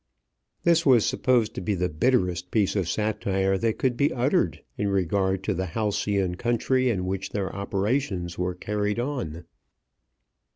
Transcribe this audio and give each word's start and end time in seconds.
This 0.63 0.83
was 0.83 1.05
supposed 1.05 1.53
to 1.53 1.61
be 1.61 1.75
the 1.75 1.87
bitterest 1.87 2.49
piece 2.49 2.75
of 2.75 2.89
satire 2.89 3.55
that 3.59 3.77
could 3.77 3.95
be 3.97 4.11
uttered 4.11 4.63
in 4.75 4.87
regard 4.87 5.43
to 5.43 5.53
the 5.53 5.67
halcyon 5.67 6.37
country 6.37 6.89
in 6.89 7.05
which 7.05 7.29
their 7.29 7.55
operations 7.55 8.35
were 8.35 8.55
carried 8.55 8.97
on. 8.99 9.45